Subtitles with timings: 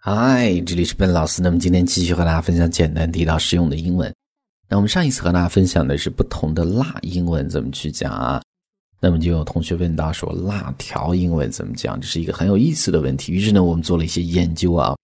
[0.00, 1.42] 嗨，这里是笨老师。
[1.42, 4.14] 那么今天继续和大家分享简单地道实用的英文。
[4.68, 8.40] 那我们上一次和大家分享的是不同的辣英文怎么去讲啊？
[9.00, 12.00] 那么就有同学问到说辣条英文怎么讲？
[12.00, 13.32] 这是一个很有意思的问题。
[13.32, 14.94] 于是呢，我们做了一些研究啊。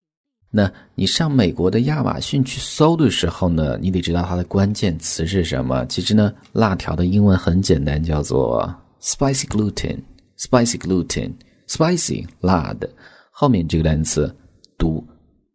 [0.48, 5.84] 那你上美国的亚马逊去搜的时候呢，你得知道它的关键词是什么。
[5.86, 8.72] 其实呢，辣条的英文很简单，叫做
[9.02, 12.88] spicy gluten，spicy gluten，spicy 辣的。
[13.32, 14.32] 后面这个单词。
[14.76, 15.04] 读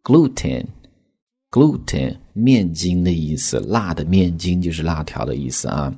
[0.02, 5.94] gluten，gluten 面筋的意思，辣的面筋就是辣条的意思啊。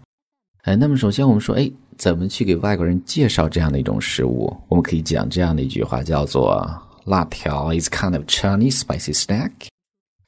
[0.63, 4.57] 哎，那么首先我们说，哎，怎么去给外国人介绍这样的一种食物？
[4.69, 6.65] 我们可以讲这样的一句话，叫做
[7.05, 9.51] 辣条 is kind of Chinese spicy snack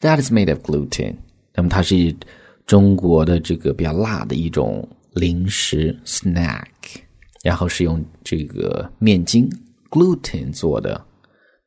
[0.00, 1.14] that is made of gluten。
[1.54, 2.14] 那么它是
[2.66, 6.64] 中国的这个比较辣的一种零食 snack，
[7.42, 9.48] 然后是用这个面筋
[9.88, 11.00] gluten 做的。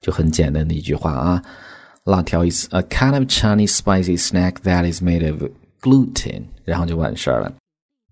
[0.01, 1.41] 就很简单的一句话啊，
[2.03, 5.43] 辣条 is a kind of Chinese spicy snack that is made of
[5.81, 7.51] gluten，然后就完事儿了。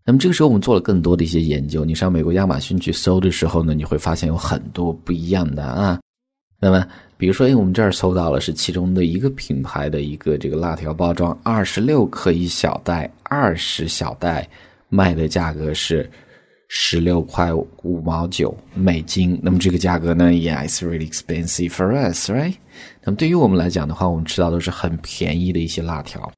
[0.04, 1.86] 那么这个时候我们做了更多的一些研究。
[1.86, 6.00] 你上美国亚马逊去搜的时候呢，你会发现有很多不一样的啊。
[6.59, 6.86] 那么
[7.18, 14.48] 比如说，哎，我们这儿搜到了是其中的一个品牌的一个这个辣条包装，二十六克一小袋，二十小袋，
[14.90, 16.09] 卖的价格是。
[16.68, 22.56] 十六块五毛九美金，那么这个价格呢？Yeah, it's really expensive for us, right?
[23.04, 26.32] 那么对于我们来讲的话，我们吃到都是很便宜的一些辣条，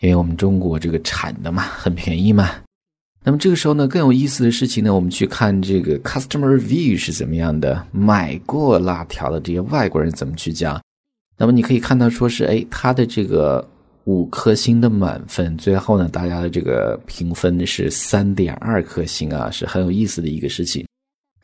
[0.00, 2.50] 因为我们中国这个产的嘛，很便宜嘛。
[3.22, 10.80] 那么这个时候呢，更有意思的事情呢，我们去看这个 customer view 是怎么样的，买过辣条的这些外国人怎么去讲。
[11.36, 13.66] 那么你可以看到，说是哎，他的这个。
[14.10, 20.84] 五颗星的满分，最后呢，大家的这个评分是三点二颗星啊，是很有意思的一个事情。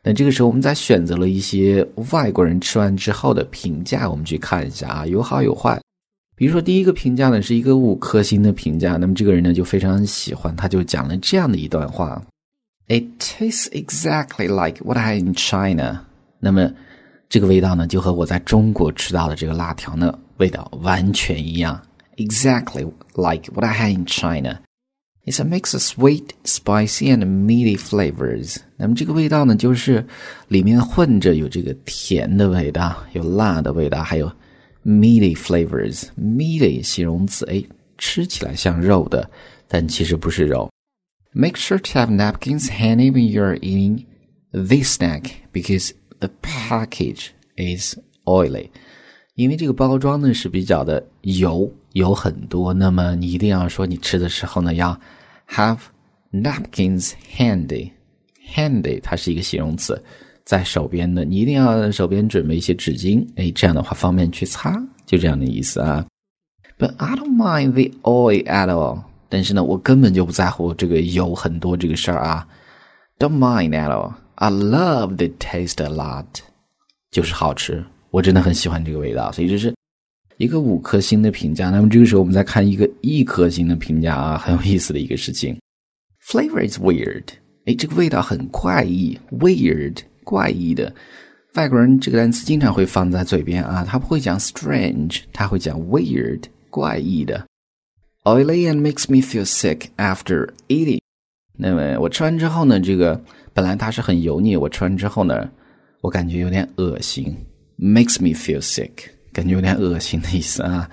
[0.03, 5.81] 那这个时候，我们再选择了一些外国人吃完之后的评价，我们去看一下啊，有好有坏。
[6.35, 12.21] 比如说，第一个评价呢是一个五颗星的评价，那么这个人呢就非常喜欢，他就讲了这样的一段话
[12.89, 16.05] ：“It tastes exactly like what I in China。”
[16.41, 16.69] 那么
[17.29, 21.81] 这个味道呢，就和我在中国吃到的这个辣条呢味道完全一样。
[22.18, 24.62] exactly like what I had in China.
[25.24, 28.58] It's a mix of sweet, spicy, and meaty flavors.
[28.78, 30.04] 那么这个味道呢，就是
[30.48, 34.32] 里面混着有这个甜的味道，有辣的味道，还有
[34.84, 37.64] meaty flavors。meaty 形容词，哎，
[38.00, 39.30] 吃起来像肉的，
[39.68, 40.72] 但其实不是肉。
[41.34, 44.06] Make sure to have napkins handy when you're eating
[44.52, 47.96] this snack because the package is
[48.26, 48.70] oily.
[49.37, 52.73] 因为这个包装呢是比较的油，油很多。
[52.73, 54.99] 那么你一定要说，你吃的时候呢要
[55.49, 55.79] have
[56.33, 57.91] napkins handy。
[58.55, 60.03] handy 它是一个形容词，
[60.45, 64.75] 在手边的，你一定要手边准备一些纸巾，哎，这样的话方便去擦，
[65.05, 66.07] 就这样的意思啊。
[66.79, 69.03] But I don't mind the oil at all。
[69.29, 72.49] 但是呢，我根本就不在乎这个油很多这个事儿啊。
[73.19, 74.15] Don't mind at all。
[74.37, 76.25] I love the taste a lot。
[77.11, 77.85] 就是好吃。
[78.17, 79.75] 我真的很喜欢这个味道，所以这是
[80.39, 81.69] 一个五颗星的评价。
[81.69, 85.55] 那么这个时候我们再看一个一颗星的评价啊，很有意思的一个事情。
[86.27, 87.25] Flavor is weird，
[87.67, 90.91] 哎，这个味道很怪异，weird 怪异的。
[91.57, 97.47] 外国人这个单词经常会放在嘴边啊，他不会讲 strange，他会讲 weird 怪异的。
[98.25, 101.01] Oily and makes me feel sick after eating。
[101.59, 103.23] 那么我吃完之后呢，这个
[103.53, 105.51] 本来它是很油腻，我吃完之后呢，
[106.01, 107.37] 我感觉有点恶心。
[107.79, 110.91] Makes me feel sick，感觉有点恶心的意思啊。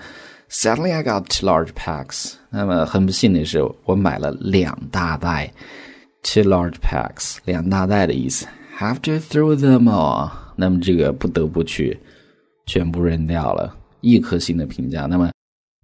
[0.50, 2.34] Sadly, I got two large packs。
[2.50, 5.52] 那么很不幸的是，我买了两大袋
[6.22, 8.46] ，two large packs，两大袋的意思。
[8.78, 10.30] Have to throw them all。
[10.56, 11.98] 那么这个不得不去
[12.66, 13.76] 全部扔掉了。
[14.00, 15.06] 一颗星的评价。
[15.06, 15.32] 那么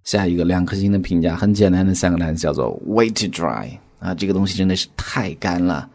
[0.04, 3.68] 下一个两颗星的评价，很简单的三个单词叫做 way too dry
[3.98, 5.88] 啊，这个东西真的是太干了。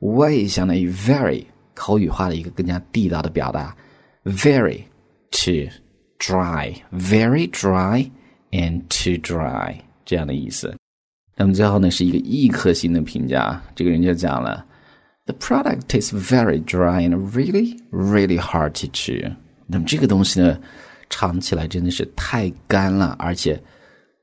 [0.00, 3.74] way 相当于 very，口语化的一个更加地道的表达。
[4.24, 4.84] Very
[5.30, 5.68] too
[6.18, 8.10] dry, very dry
[8.50, 10.74] and too dry 这样的意思。
[11.36, 14.64] 那么最后呢是一个一颗星的评价，这个人就讲了
[15.26, 19.34] ，The product tastes very dry and really, really hard to chew。
[19.66, 20.60] 那么这个东西呢，
[21.08, 23.60] 尝起来真的是太干了，而且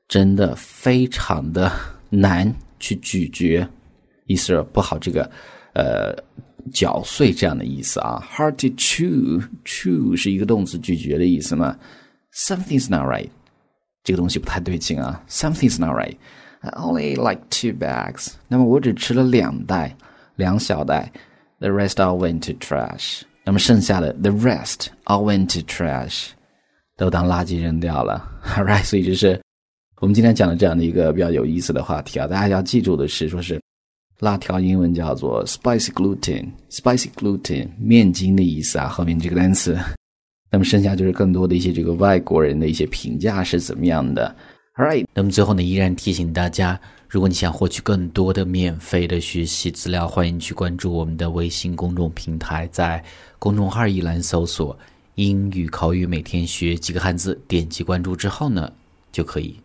[0.08, 1.70] 真的非常的
[2.08, 3.66] 难去咀嚼，
[4.26, 4.98] 意思不好。
[4.98, 5.30] 这个
[5.74, 6.16] 呃。
[6.72, 11.76] 搅碎这样的意思啊，hard to chew，chew 是一个动词，咀嚼的意思嘛。
[12.32, 13.28] Something's not right，
[14.04, 15.22] 这个东西不太对劲啊。
[15.28, 16.16] Something's not right。
[16.60, 19.96] I only like two bags，那么我只吃了两袋，
[20.36, 21.10] 两小袋。
[21.58, 23.22] The rest all went to trash。
[23.44, 26.28] 那么剩下的 the rest all went to trash，
[26.96, 28.26] 都当垃圾扔掉了。
[28.44, 29.40] All right，所以这是
[30.00, 32.26] 我们今天讲的这样的一个比较有意思的话题啊。
[32.26, 33.60] 大家要记住的是，说是
[34.20, 38.86] 辣条英文叫做 spicy gluten，spicy gluten 面筋的意思啊。
[38.86, 39.76] 后面这个单词，
[40.50, 44.34] 那么剩下就是更多的一些这个外国人的一些评价是怎么样的。
[44.76, 46.80] All right，那么最后呢，依然提醒大家。
[47.08, 53.02] 如果你想获取更多的免费的学习资料，欢迎去关注我们的微信公众平台，在
[53.38, 54.78] 公众号一栏搜索
[55.16, 58.72] “英语口语每天学几个汉字”，点击关注之后呢，
[59.10, 59.56] 就可以